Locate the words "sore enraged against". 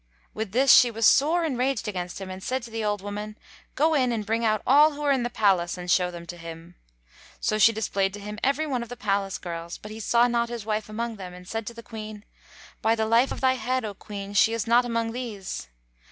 1.05-2.19